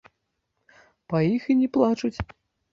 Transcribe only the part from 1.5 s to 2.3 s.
і не плачуць.